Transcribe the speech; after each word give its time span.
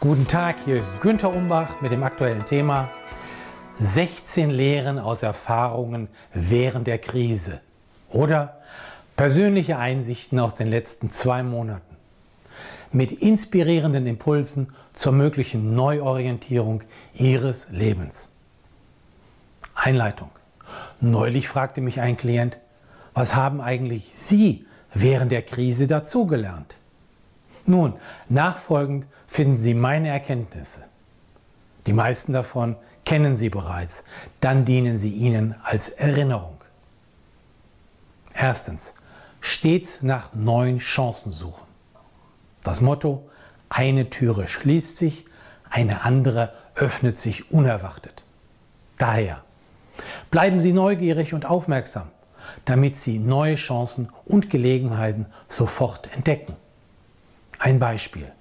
Guten 0.00 0.28
Tag, 0.28 0.60
hier 0.64 0.78
ist 0.78 1.00
Günter 1.00 1.34
Umbach 1.34 1.80
mit 1.80 1.90
dem 1.90 2.04
aktuellen 2.04 2.44
Thema 2.44 2.88
16 3.74 4.48
Lehren 4.48 4.96
aus 4.96 5.24
Erfahrungen 5.24 6.06
während 6.32 6.86
der 6.86 6.98
Krise 6.98 7.60
oder 8.08 8.60
persönliche 9.16 9.76
Einsichten 9.76 10.38
aus 10.38 10.54
den 10.54 10.68
letzten 10.68 11.10
zwei 11.10 11.42
Monaten 11.42 11.96
mit 12.92 13.10
inspirierenden 13.10 14.06
Impulsen 14.06 14.72
zur 14.92 15.10
möglichen 15.10 15.74
Neuorientierung 15.74 16.84
Ihres 17.14 17.66
Lebens. 17.72 18.28
Einleitung. 19.74 20.30
Neulich 21.00 21.48
fragte 21.48 21.80
mich 21.80 22.00
ein 22.00 22.16
Klient, 22.16 22.60
was 23.14 23.34
haben 23.34 23.60
eigentlich 23.60 24.14
Sie 24.14 24.64
während 24.94 25.32
der 25.32 25.42
Krise 25.42 25.88
dazugelernt? 25.88 26.76
Nun, 27.68 27.94
nachfolgend 28.30 29.06
finden 29.26 29.58
Sie 29.58 29.74
meine 29.74 30.08
Erkenntnisse. 30.08 30.88
Die 31.86 31.92
meisten 31.92 32.32
davon 32.32 32.76
kennen 33.04 33.36
Sie 33.36 33.50
bereits, 33.50 34.04
dann 34.40 34.64
dienen 34.64 34.96
sie 34.96 35.10
Ihnen 35.10 35.54
als 35.62 35.90
Erinnerung. 35.90 36.56
Erstens, 38.32 38.94
stets 39.40 40.02
nach 40.02 40.32
neuen 40.32 40.78
Chancen 40.78 41.30
suchen. 41.30 41.66
Das 42.62 42.80
Motto, 42.80 43.28
eine 43.68 44.08
Türe 44.08 44.48
schließt 44.48 44.96
sich, 44.96 45.26
eine 45.68 46.04
andere 46.04 46.54
öffnet 46.74 47.18
sich 47.18 47.50
unerwartet. 47.50 48.24
Daher, 48.96 49.44
bleiben 50.30 50.62
Sie 50.62 50.72
neugierig 50.72 51.34
und 51.34 51.44
aufmerksam, 51.44 52.08
damit 52.64 52.96
Sie 52.96 53.18
neue 53.18 53.56
Chancen 53.56 54.08
und 54.24 54.48
Gelegenheiten 54.48 55.26
sofort 55.48 56.10
entdecken. 56.14 56.56
Ein 57.58 57.78
Beispiel. 57.78 58.32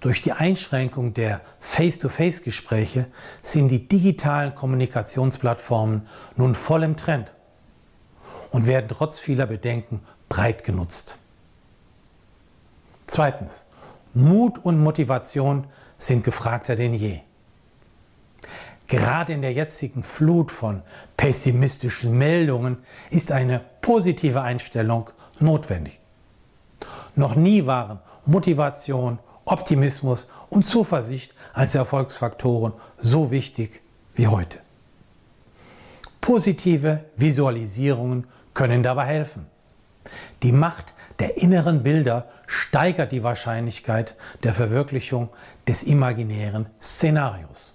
Durch 0.00 0.20
die 0.20 0.32
Einschränkung 0.32 1.14
der 1.14 1.40
Face-to-Face-Gespräche 1.60 3.06
sind 3.40 3.68
die 3.68 3.86
digitalen 3.86 4.54
Kommunikationsplattformen 4.54 6.08
nun 6.36 6.54
voll 6.54 6.82
im 6.82 6.96
Trend 6.96 7.34
und 8.50 8.66
werden 8.66 8.88
trotz 8.88 9.18
vieler 9.18 9.46
Bedenken 9.46 10.00
breit 10.28 10.64
genutzt. 10.64 11.18
Zweitens. 13.06 13.64
Mut 14.14 14.58
und 14.58 14.82
Motivation 14.82 15.66
sind 15.98 16.22
gefragter 16.22 16.74
denn 16.74 16.92
je. 16.92 17.20
Gerade 18.86 19.32
in 19.32 19.40
der 19.40 19.52
jetzigen 19.52 20.02
Flut 20.02 20.50
von 20.50 20.82
pessimistischen 21.16 22.18
Meldungen 22.18 22.76
ist 23.08 23.32
eine 23.32 23.64
positive 23.80 24.42
Einstellung 24.42 25.08
notwendig. 25.38 26.00
Noch 27.14 27.36
nie 27.36 27.64
waren 27.64 28.00
Motivation, 28.24 29.18
Optimismus 29.44 30.28
und 30.48 30.66
Zuversicht 30.66 31.34
als 31.52 31.74
Erfolgsfaktoren 31.74 32.72
so 32.98 33.30
wichtig 33.30 33.82
wie 34.14 34.28
heute. 34.28 34.58
Positive 36.20 37.04
Visualisierungen 37.16 38.26
können 38.54 38.82
dabei 38.82 39.06
helfen. 39.06 39.46
Die 40.42 40.52
Macht 40.52 40.94
der 41.18 41.38
inneren 41.38 41.82
Bilder 41.82 42.28
steigert 42.46 43.12
die 43.12 43.22
Wahrscheinlichkeit 43.22 44.16
der 44.42 44.52
Verwirklichung 44.52 45.28
des 45.66 45.82
imaginären 45.82 46.66
Szenarios. 46.80 47.72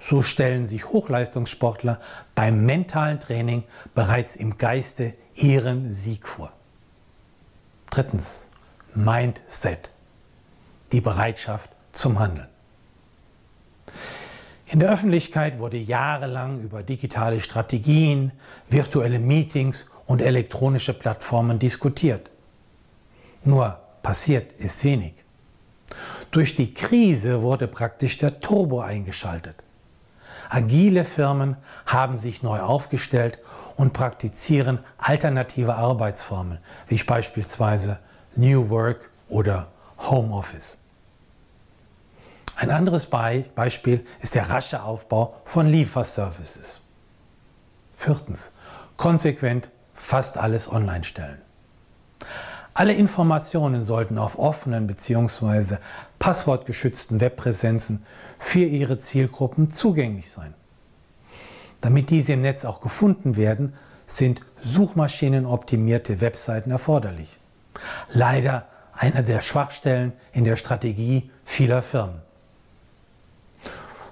So 0.00 0.22
stellen 0.22 0.66
sich 0.66 0.88
Hochleistungssportler 0.88 2.00
beim 2.34 2.64
mentalen 2.64 3.18
Training 3.18 3.64
bereits 3.94 4.36
im 4.36 4.56
Geiste 4.56 5.14
ihren 5.34 5.90
Sieg 5.90 6.28
vor. 6.28 6.52
Drittens, 7.90 8.50
Mindset, 8.96 9.90
die 10.92 11.00
Bereitschaft 11.00 11.70
zum 11.92 12.18
Handeln. 12.18 12.48
In 14.66 14.80
der 14.80 14.90
Öffentlichkeit 14.90 15.58
wurde 15.58 15.76
jahrelang 15.76 16.60
über 16.60 16.82
digitale 16.82 17.40
Strategien, 17.40 18.32
virtuelle 18.68 19.20
Meetings 19.20 19.86
und 20.06 20.22
elektronische 20.22 20.92
Plattformen 20.92 21.58
diskutiert. 21.58 22.30
Nur 23.44 23.78
passiert 24.02 24.52
ist 24.58 24.82
wenig. 24.82 25.14
Durch 26.30 26.54
die 26.54 26.74
Krise 26.74 27.42
wurde 27.42 27.68
praktisch 27.68 28.18
der 28.18 28.40
Turbo 28.40 28.80
eingeschaltet. 28.80 29.56
Agile 30.48 31.04
Firmen 31.04 31.56
haben 31.86 32.18
sich 32.18 32.42
neu 32.42 32.60
aufgestellt 32.60 33.38
und 33.76 33.92
praktizieren 33.92 34.80
alternative 34.98 35.74
Arbeitsformen, 35.74 36.58
wie 36.88 37.02
beispielsweise 37.02 37.98
New 38.36 38.68
Work 38.68 39.10
oder 39.28 39.68
Homeoffice. 39.98 40.78
Ein 42.56 42.70
anderes 42.70 43.06
Beispiel 43.06 44.06
ist 44.20 44.34
der 44.34 44.48
rasche 44.48 44.82
Aufbau 44.82 45.40
von 45.44 45.66
Lieferservices. 45.66 46.80
Viertens, 47.96 48.52
konsequent 48.96 49.70
fast 49.94 50.38
alles 50.38 50.70
online 50.70 51.04
stellen. 51.04 51.40
Alle 52.74 52.92
Informationen 52.92 53.82
sollten 53.82 54.18
auf 54.18 54.38
offenen 54.38 54.86
bzw. 54.86 55.76
passwortgeschützten 56.18 57.20
Webpräsenzen 57.20 58.04
für 58.38 58.64
Ihre 58.64 58.98
Zielgruppen 58.98 59.70
zugänglich 59.70 60.30
sein. 60.30 60.52
Damit 61.80 62.10
diese 62.10 62.34
im 62.34 62.42
Netz 62.42 62.66
auch 62.66 62.80
gefunden 62.80 63.36
werden, 63.36 63.74
sind 64.06 64.40
suchmaschinenoptimierte 64.62 66.20
Webseiten 66.20 66.70
erforderlich. 66.70 67.38
Leider 68.10 68.66
einer 68.92 69.22
der 69.22 69.40
Schwachstellen 69.40 70.12
in 70.32 70.44
der 70.44 70.56
Strategie 70.56 71.30
vieler 71.44 71.82
Firmen. 71.82 72.22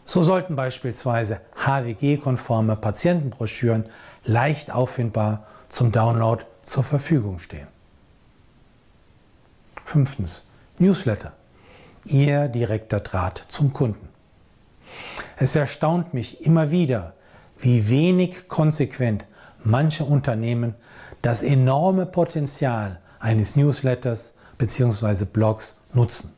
So 0.05 0.23
sollten 0.23 0.55
beispielsweise 0.55 1.41
HWG-konforme 1.57 2.77
Patientenbroschüren 2.77 3.87
leicht 4.25 4.71
auffindbar 4.71 5.47
zum 5.69 5.93
Download 5.93 6.45
zur 6.63 6.85
Verfügung 6.85 7.39
stehen. 7.39 7.69
Fünftens. 9.85 10.47
Newsletter. 10.79 11.33
Ihr 12.05 12.49
direkter 12.49 13.01
Draht 13.01 13.45
zum 13.49 13.73
Kunden. 13.73 14.09
Es 15.37 15.57
erstaunt 15.57 16.13
mich 16.13 16.45
immer 16.45 16.71
wieder, 16.71 17.15
wie 17.59 17.89
wenig 17.89 18.49
konsequent 18.49 19.25
manche 19.61 20.05
Unternehmen 20.05 20.75
das 21.23 21.43
enorme 21.43 22.07
Potenzial 22.07 23.01
eines 23.25 23.57
Newsletters 23.57 24.35
bzw. 24.59 25.25
Blogs 25.25 25.81
nutzen. 25.95 26.35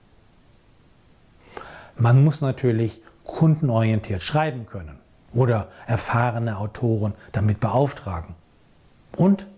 Man 1.96 2.22
muss 2.22 2.40
natürlich 2.40 3.02
kundenorientiert 3.24 4.22
schreiben 4.22 4.66
können 4.66 5.00
oder 5.34 5.68
erfahrene 5.86 6.58
Autoren 6.58 7.14
damit 7.32 7.58
beauftragen 7.58 8.36
und 9.16 9.48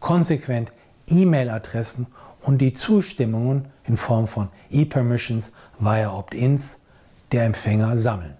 konsequent 0.00 0.70
E-Mail-Adressen 1.08 2.08
und 2.42 2.58
die 2.58 2.74
Zustimmungen 2.74 3.68
in 3.84 3.96
Form 3.96 4.28
von 4.28 4.50
E-Permissions 4.68 5.52
via 5.78 6.12
Opt-ins 6.12 6.80
der 7.32 7.44
Empfänger 7.44 7.96
sammeln. 7.96 8.36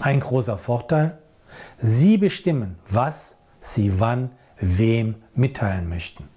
Ein 0.00 0.20
großer 0.20 0.56
Vorteil, 0.56 1.18
Sie 1.76 2.16
bestimmen, 2.16 2.78
was 2.88 3.36
Sie 3.60 4.00
wann 4.00 4.30
wem 4.60 5.16
mitteilen 5.34 5.90
möchten 5.90 6.28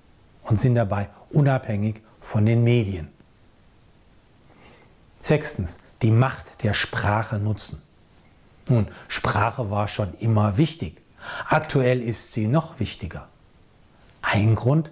und 0.52 0.58
sind 0.58 0.76
dabei 0.76 1.08
unabhängig 1.32 2.02
von 2.20 2.46
den 2.46 2.62
Medien. 2.62 3.08
Sechstens, 5.18 5.78
die 6.02 6.12
Macht 6.12 6.62
der 6.64 6.74
Sprache 6.74 7.40
nutzen. 7.40 7.82
Nun, 8.68 8.90
Sprache 9.08 9.72
war 9.72 9.88
schon 9.88 10.14
immer 10.16 10.58
wichtig. 10.58 11.02
Aktuell 11.48 12.02
ist 12.02 12.34
sie 12.34 12.48
noch 12.48 12.82
wichtiger. 12.82 13.30
Ein 14.22 14.56
Grund, 14.56 14.92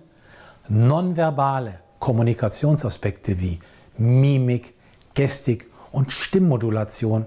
nonverbale 0.69 1.81
Kommunikationsaspekte 1.99 3.41
wie 3.41 3.59
Mimik, 3.97 4.73
Gestik 5.13 5.69
und 5.91 6.13
Stimmmodulation 6.13 7.25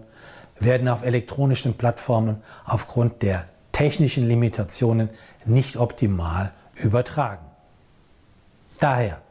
werden 0.59 0.89
auf 0.89 1.03
elektronischen 1.03 1.75
Plattformen 1.75 2.43
aufgrund 2.65 3.21
der 3.21 3.45
technischen 3.73 4.27
Limitationen 4.27 5.11
nicht 5.45 5.77
optimal 5.77 6.53
übertragen. 6.77 7.52
Daher 8.83 9.23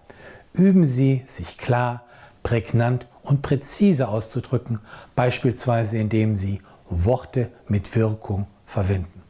üben 0.54 0.86
Sie, 0.86 1.26
sich 1.28 1.58
klar, 1.58 2.06
prägnant 2.42 3.08
und 3.22 3.42
präzise 3.42 4.08
auszudrücken, 4.08 4.80
beispielsweise 5.14 5.98
indem 5.98 6.38
Sie 6.38 6.62
Worte 6.88 7.52
mit 7.68 7.94
Wirkung 7.94 8.48
verwenden. 8.66 9.22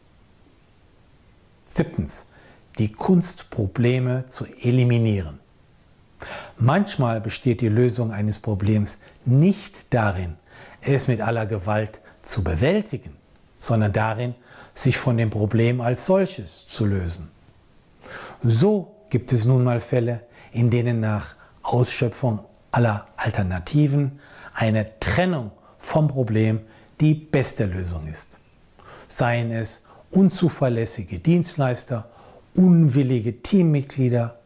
Siebtens. 1.65 2.27
Die 2.77 2.91
Kunst, 2.91 3.49
Probleme 3.49 4.27
zu 4.27 4.45
eliminieren. 4.45 5.39
Manchmal 6.55 7.19
besteht 7.19 7.61
die 7.61 7.69
Lösung 7.69 8.11
eines 8.11 8.37
Problems 8.37 8.99
nicht 9.25 9.91
darin, 9.91 10.37
es 10.81 11.07
mit 11.07 11.19
aller 11.21 11.47
Gewalt 11.47 11.99
zu 12.21 12.43
bewältigen, 12.43 13.17
sondern 13.57 13.91
darin, 13.91 14.35
sich 14.75 14.99
von 14.99 15.17
dem 15.17 15.31
Problem 15.31 15.81
als 15.81 16.05
solches 16.05 16.67
zu 16.67 16.85
lösen. 16.85 17.31
So 18.43 19.00
gibt 19.11 19.31
es 19.33 19.45
nun 19.45 19.63
mal 19.63 19.79
Fälle, 19.79 20.23
in 20.51 20.71
denen 20.71 20.99
nach 20.99 21.35
Ausschöpfung 21.61 22.39
aller 22.71 23.05
Alternativen 23.17 24.19
eine 24.55 24.99
Trennung 24.99 25.51
vom 25.77 26.07
Problem 26.07 26.61
die 26.99 27.13
beste 27.13 27.65
Lösung 27.65 28.07
ist. 28.07 28.39
Seien 29.07 29.51
es 29.51 29.83
unzuverlässige 30.11 31.19
Dienstleister, 31.19 32.09
unwillige 32.55 33.43
Teammitglieder, 33.43 34.39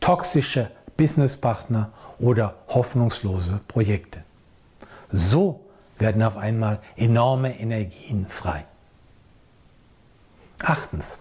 toxische 0.00 0.70
Businesspartner 0.96 1.92
oder 2.18 2.56
hoffnungslose 2.68 3.60
Projekte. 3.68 4.24
So 5.12 5.64
werden 5.98 6.22
auf 6.22 6.36
einmal 6.36 6.80
enorme 6.96 7.58
Energien 7.58 8.26
frei. 8.26 8.64
Achtens, 10.62 11.20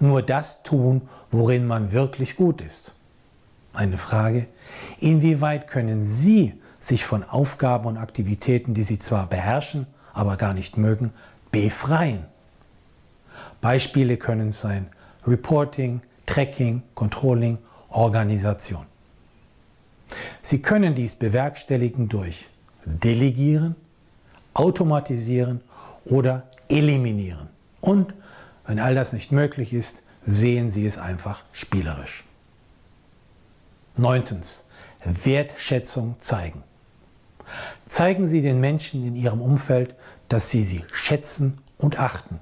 nur 0.00 0.22
das 0.22 0.62
tun, 0.62 1.02
worin 1.30 1.66
man 1.66 1.92
wirklich 1.92 2.36
gut 2.36 2.60
ist. 2.60 2.94
Eine 3.72 3.98
Frage, 3.98 4.46
inwieweit 4.98 5.68
können 5.68 6.04
Sie 6.04 6.54
sich 6.80 7.04
von 7.04 7.24
Aufgaben 7.24 7.86
und 7.86 7.96
Aktivitäten, 7.96 8.74
die 8.74 8.82
Sie 8.82 8.98
zwar 8.98 9.28
beherrschen, 9.28 9.86
aber 10.12 10.36
gar 10.36 10.54
nicht 10.54 10.76
mögen, 10.76 11.12
befreien? 11.50 12.26
Beispiele 13.60 14.16
können 14.16 14.52
sein 14.52 14.88
Reporting, 15.26 16.00
Tracking, 16.26 16.82
Controlling, 16.94 17.58
Organisation. 17.88 18.84
Sie 20.42 20.62
können 20.62 20.94
dies 20.94 21.14
bewerkstelligen 21.14 22.08
durch 22.08 22.48
Delegieren, 22.84 23.76
Automatisieren 24.54 25.60
oder 26.04 26.48
Eliminieren. 26.68 27.48
Und 27.80 28.14
wenn 28.68 28.78
all 28.80 28.94
das 28.94 29.14
nicht 29.14 29.32
möglich 29.32 29.72
ist, 29.72 30.02
sehen 30.26 30.70
Sie 30.70 30.84
es 30.84 30.98
einfach 30.98 31.42
spielerisch. 31.52 32.24
Neuntens, 33.96 34.64
Wertschätzung 35.02 36.16
zeigen. 36.20 36.62
Zeigen 37.86 38.26
Sie 38.26 38.42
den 38.42 38.60
Menschen 38.60 39.02
in 39.02 39.16
Ihrem 39.16 39.40
Umfeld, 39.40 39.94
dass 40.28 40.50
Sie 40.50 40.62
sie 40.62 40.84
schätzen 40.92 41.56
und 41.78 41.98
achten, 41.98 42.40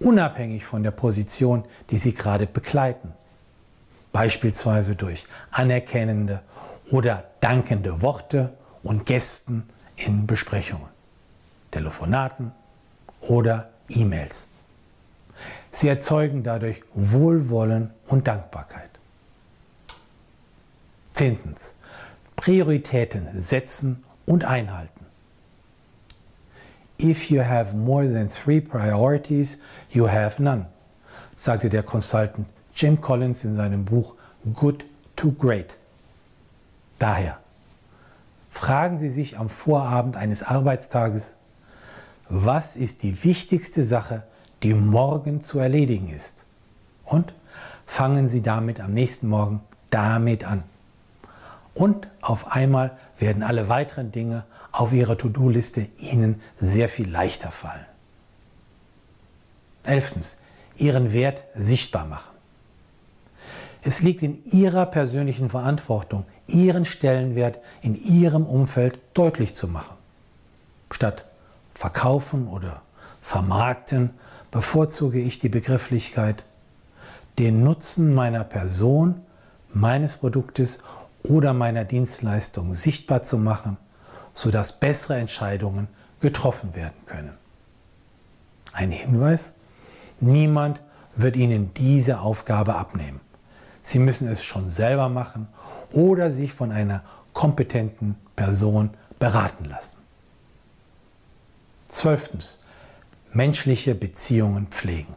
unabhängig 0.00 0.64
von 0.64 0.82
der 0.82 0.90
Position, 0.90 1.64
die 1.90 1.98
Sie 1.98 2.14
gerade 2.14 2.48
begleiten. 2.48 3.12
Beispielsweise 4.12 4.96
durch 4.96 5.24
anerkennende 5.52 6.42
oder 6.90 7.30
dankende 7.38 8.02
Worte 8.02 8.54
und 8.82 9.06
Gästen 9.06 9.68
in 9.94 10.26
Besprechungen, 10.26 10.88
Telefonaten 11.70 12.50
oder 13.20 13.70
E-Mails. 13.88 14.48
Sie 15.70 15.88
erzeugen 15.88 16.42
dadurch 16.42 16.82
Wohlwollen 16.94 17.90
und 18.06 18.28
Dankbarkeit. 18.28 18.90
Zehntens. 21.12 21.74
Prioritäten 22.36 23.28
setzen 23.32 24.04
und 24.26 24.44
einhalten. 24.44 25.06
If 27.00 27.30
you 27.30 27.42
have 27.42 27.76
more 27.76 28.04
than 28.04 28.28
three 28.28 28.60
priorities, 28.60 29.58
you 29.90 30.08
have 30.08 30.42
none, 30.42 30.66
sagte 31.36 31.68
der 31.68 31.82
Consultant 31.82 32.46
Jim 32.74 33.00
Collins 33.00 33.44
in 33.44 33.54
seinem 33.54 33.84
Buch 33.84 34.14
Good 34.54 34.84
to 35.16 35.32
Great. 35.32 35.76
Daher 36.98 37.38
fragen 38.50 38.98
Sie 38.98 39.10
sich 39.10 39.38
am 39.38 39.48
Vorabend 39.48 40.16
eines 40.16 40.42
Arbeitstages, 40.42 41.34
was 42.28 42.76
ist 42.76 43.02
die 43.02 43.24
wichtigste 43.24 43.82
Sache, 43.82 44.24
die 44.64 44.74
morgen 44.74 45.40
zu 45.40 45.60
erledigen 45.60 46.08
ist? 46.08 46.44
Und 47.04 47.34
fangen 47.86 48.26
Sie 48.26 48.42
damit 48.42 48.80
am 48.80 48.90
nächsten 48.90 49.28
Morgen 49.28 49.60
damit 49.90 50.44
an. 50.44 50.64
Und 51.74 52.08
auf 52.20 52.52
einmal 52.52 52.96
werden 53.18 53.42
alle 53.42 53.68
weiteren 53.68 54.10
Dinge 54.10 54.44
auf 54.72 54.92
Ihrer 54.92 55.18
To-Do-Liste 55.18 55.88
Ihnen 55.98 56.40
sehr 56.58 56.88
viel 56.88 57.08
leichter 57.08 57.50
fallen. 57.50 57.86
Elftens, 59.84 60.38
Ihren 60.76 61.12
Wert 61.12 61.44
sichtbar 61.54 62.06
machen. 62.06 62.32
Es 63.82 64.00
liegt 64.00 64.22
in 64.22 64.42
Ihrer 64.46 64.86
persönlichen 64.86 65.50
Verantwortung, 65.50 66.24
Ihren 66.46 66.86
Stellenwert 66.86 67.58
in 67.82 67.94
Ihrem 67.94 68.46
Umfeld 68.46 68.98
deutlich 69.12 69.54
zu 69.54 69.68
machen. 69.68 69.96
Statt 70.90 71.26
verkaufen 71.74 72.48
oder 72.48 72.82
vermarkten 73.20 74.10
bevorzuge 74.54 75.18
ich 75.18 75.40
die 75.40 75.48
Begrifflichkeit, 75.48 76.44
den 77.40 77.64
Nutzen 77.64 78.14
meiner 78.14 78.44
Person, 78.44 79.20
meines 79.70 80.16
Produktes 80.16 80.78
oder 81.24 81.52
meiner 81.52 81.84
Dienstleistung 81.84 82.72
sichtbar 82.72 83.22
zu 83.22 83.36
machen, 83.36 83.78
sodass 84.32 84.78
bessere 84.78 85.16
Entscheidungen 85.16 85.88
getroffen 86.20 86.76
werden 86.76 87.04
können. 87.04 87.32
Ein 88.72 88.92
Hinweis, 88.92 89.54
niemand 90.20 90.80
wird 91.16 91.34
Ihnen 91.34 91.74
diese 91.74 92.20
Aufgabe 92.20 92.76
abnehmen. 92.76 93.20
Sie 93.82 93.98
müssen 93.98 94.28
es 94.28 94.44
schon 94.44 94.68
selber 94.68 95.08
machen 95.08 95.48
oder 95.90 96.30
sich 96.30 96.52
von 96.52 96.70
einer 96.70 97.02
kompetenten 97.32 98.14
Person 98.36 98.90
beraten 99.18 99.64
lassen. 99.64 99.96
Zwölftens. 101.88 102.60
Menschliche 103.34 103.96
Beziehungen 103.96 104.68
pflegen. 104.68 105.14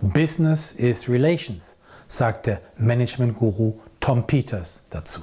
Business 0.00 0.70
is 0.70 1.08
Relations, 1.08 1.76
sagte 2.06 2.60
Management-Guru 2.78 3.74
Tom 3.98 4.24
Peters 4.24 4.84
dazu. 4.88 5.20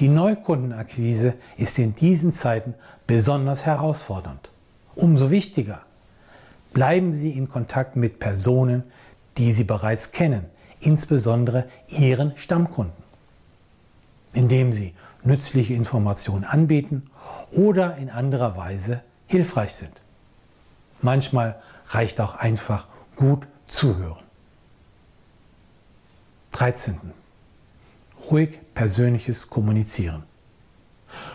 Die 0.00 0.08
Neukundenakquise 0.08 1.34
ist 1.58 1.78
in 1.78 1.94
diesen 1.94 2.32
Zeiten 2.32 2.74
besonders 3.06 3.66
herausfordernd. 3.66 4.48
Umso 4.94 5.30
wichtiger, 5.30 5.82
bleiben 6.72 7.12
Sie 7.12 7.32
in 7.32 7.48
Kontakt 7.48 7.94
mit 7.94 8.18
Personen, 8.20 8.84
die 9.36 9.52
Sie 9.52 9.64
bereits 9.64 10.12
kennen, 10.12 10.46
insbesondere 10.80 11.68
Ihren 11.88 12.34
Stammkunden, 12.38 13.04
indem 14.32 14.72
Sie 14.72 14.94
nützliche 15.24 15.74
Informationen 15.74 16.44
anbieten 16.44 17.10
oder 17.50 17.98
in 17.98 18.08
anderer 18.08 18.56
Weise 18.56 19.02
hilfreich 19.28 19.72
sind. 19.72 19.92
Manchmal 21.00 21.62
reicht 21.90 22.20
auch 22.20 22.34
einfach 22.34 22.88
gut 23.16 23.46
zuhören. 23.66 24.22
13. 26.52 27.12
Ruhig 28.30 28.58
persönliches 28.74 29.48
Kommunizieren. 29.48 30.24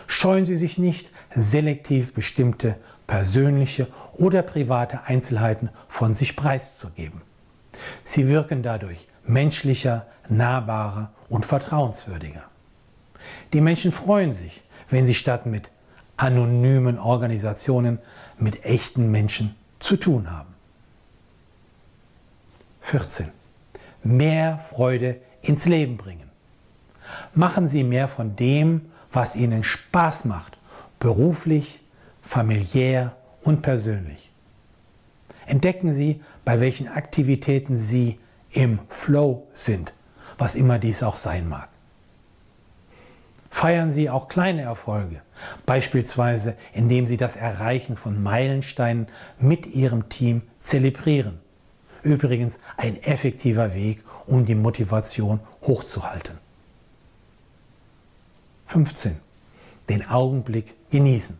Scheuen 0.06 0.44
Sie 0.44 0.56
sich 0.56 0.76
nicht, 0.76 1.10
selektiv 1.34 2.12
bestimmte 2.12 2.76
persönliche 3.06 3.88
oder 4.12 4.42
private 4.42 5.04
Einzelheiten 5.04 5.70
von 5.88 6.14
sich 6.14 6.36
preiszugeben. 6.36 7.22
Sie 8.02 8.28
wirken 8.28 8.62
dadurch 8.62 9.08
menschlicher, 9.24 10.06
nahbarer 10.28 11.12
und 11.28 11.44
vertrauenswürdiger. 11.44 12.44
Die 13.52 13.60
Menschen 13.60 13.92
freuen 13.92 14.32
sich, 14.32 14.62
wenn 14.88 15.06
sie 15.06 15.14
statt 15.14 15.46
mit 15.46 15.70
anonymen 16.24 16.98
Organisationen 16.98 17.98
mit 18.38 18.64
echten 18.64 19.10
Menschen 19.10 19.54
zu 19.78 19.96
tun 19.96 20.30
haben. 20.30 20.54
14. 22.80 23.30
Mehr 24.02 24.58
Freude 24.58 25.20
ins 25.42 25.66
Leben 25.66 25.98
bringen. 25.98 26.30
Machen 27.34 27.68
Sie 27.68 27.84
mehr 27.84 28.08
von 28.08 28.36
dem, 28.36 28.86
was 29.12 29.36
Ihnen 29.36 29.62
Spaß 29.62 30.24
macht, 30.24 30.56
beruflich, 30.98 31.80
familiär 32.22 33.16
und 33.42 33.60
persönlich. 33.60 34.32
Entdecken 35.44 35.92
Sie, 35.92 36.22
bei 36.46 36.58
welchen 36.60 36.88
Aktivitäten 36.88 37.76
Sie 37.76 38.18
im 38.50 38.78
Flow 38.88 39.46
sind, 39.52 39.92
was 40.38 40.54
immer 40.54 40.78
dies 40.78 41.02
auch 41.02 41.16
sein 41.16 41.48
mag. 41.48 41.68
Feiern 43.50 43.92
Sie 43.92 44.08
auch 44.08 44.28
kleine 44.28 44.62
Erfolge, 44.62 45.20
beispielsweise 45.66 46.56
indem 46.72 47.06
Sie 47.06 47.16
das 47.16 47.36
Erreichen 47.36 47.96
von 47.96 48.22
Meilensteinen 48.22 49.06
mit 49.38 49.66
Ihrem 49.66 50.08
Team 50.08 50.42
zelebrieren. 50.58 51.38
Übrigens 52.02 52.58
ein 52.76 53.02
effektiver 53.02 53.74
Weg, 53.74 54.04
um 54.26 54.44
die 54.44 54.54
Motivation 54.54 55.40
hochzuhalten. 55.62 56.38
15. 58.66 59.16
Den 59.88 60.08
Augenblick 60.08 60.74
genießen. 60.90 61.38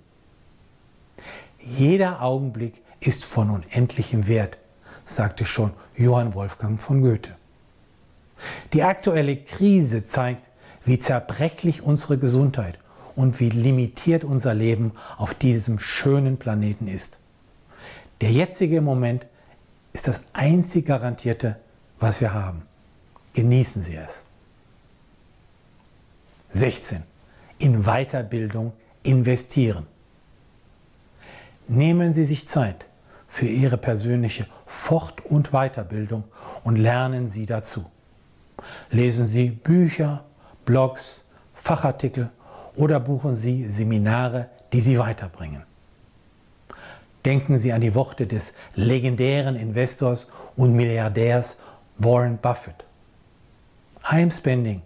Jeder 1.58 2.22
Augenblick 2.22 2.82
ist 3.00 3.24
von 3.24 3.50
unendlichem 3.50 4.26
Wert, 4.26 4.58
sagte 5.04 5.46
schon 5.46 5.72
Johann 5.96 6.34
Wolfgang 6.34 6.80
von 6.80 7.02
Goethe. 7.02 7.30
Die 8.72 8.82
aktuelle 8.82 9.36
Krise 9.36 10.04
zeigt, 10.04 10.50
wie 10.84 10.98
zerbrechlich 10.98 11.82
unsere 11.82 12.18
Gesundheit 12.18 12.78
und 13.16 13.40
wie 13.40 13.50
limitiert 13.50 14.24
unser 14.24 14.54
Leben 14.54 14.92
auf 15.16 15.34
diesem 15.34 15.78
schönen 15.78 16.38
Planeten 16.38 16.88
ist. 16.88 17.20
Der 18.20 18.30
jetzige 18.30 18.80
Moment 18.80 19.26
ist 19.92 20.08
das 20.08 20.20
einzig 20.32 20.86
Garantierte, 20.86 21.56
was 22.00 22.20
wir 22.20 22.32
haben. 22.32 22.62
Genießen 23.34 23.82
Sie 23.82 23.96
es. 23.96 24.24
16. 26.50 27.02
In 27.58 27.84
Weiterbildung 27.84 28.72
investieren. 29.02 29.86
Nehmen 31.66 32.12
Sie 32.12 32.24
sich 32.24 32.46
Zeit 32.46 32.86
für 33.26 33.46
Ihre 33.46 33.78
persönliche 33.78 34.46
Fort- 34.66 35.24
und 35.26 35.50
Weiterbildung 35.50 36.24
und 36.62 36.76
lernen 36.76 37.26
Sie 37.26 37.46
dazu. 37.46 37.84
Lesen 38.90 39.26
Sie 39.26 39.50
Bücher, 39.50 40.24
Blogs, 40.64 41.28
Fachartikel 41.54 42.30
oder 42.76 43.00
buchen 43.00 43.34
Sie 43.34 43.68
Seminare, 43.68 44.48
die 44.72 44.80
Sie 44.80 44.98
weiterbringen. 44.98 45.62
Denken 47.24 47.58
Sie 47.58 47.72
an 47.72 47.80
die 47.80 47.94
Worte 47.94 48.26
des 48.26 48.52
legendären 48.74 49.56
Investors 49.56 50.26
und 50.56 50.74
Milliardärs 50.74 51.56
Warren 51.98 52.38
Buffett. 52.38 52.84
I 54.12 54.22
am 54.22 54.30
spending 54.30 54.82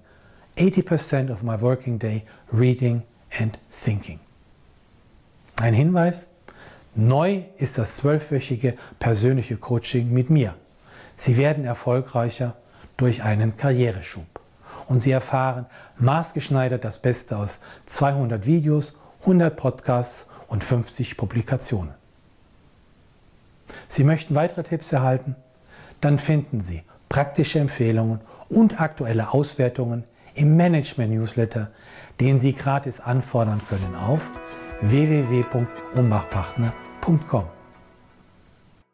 80% 0.57 1.31
of 1.31 1.43
my 1.43 1.61
working 1.61 1.99
day 1.99 2.25
reading 2.53 3.03
and 3.39 3.59
thinking. 3.71 4.21
Ein 5.61 5.75
Hinweis, 5.75 6.29
neu 6.95 7.43
ist 7.57 7.79
das 7.79 7.97
zwölfwöchige 7.97 8.77
persönliche 9.01 9.57
Coaching 9.57 10.13
mit 10.13 10.31
mir. 10.31 10.55
Sie 11.17 11.37
werden 11.37 11.65
erfolgreicher 11.65 12.57
durch 12.97 13.23
einen 13.25 13.57
Karriereschub. 13.57 14.38
Und 14.89 15.01
Sie 15.01 15.13
erfahren 15.13 15.67
maßgeschneidert 15.97 16.85
das 16.85 16.99
Beste 16.99 17.37
aus 17.37 17.61
200 17.87 18.47
Videos, 18.47 18.95
100 19.21 19.55
Podcasts 19.55 20.27
und 20.49 20.65
50 20.65 21.17
Publikationen. 21.17 21.95
Sie 23.87 24.03
möchten 24.03 24.35
weitere 24.35 24.63
Tipps 24.63 24.91
erhalten? 24.93 25.37
Dann 26.01 26.17
finden 26.19 26.63
Sie 26.63 26.83
praktische 27.09 27.59
Empfehlungen 27.59 28.21
und 28.49 28.81
aktuelle 28.81 29.33
Auswertungen 29.33 30.05
im 30.35 30.57
Management-Newsletter, 30.57 31.71
den 32.21 32.39
Sie 32.41 32.55
gratis 32.55 33.01
anfordern 33.01 33.61
können 33.69 33.95
auf 33.95 34.23
www.umbachpartner.com. 34.81 37.58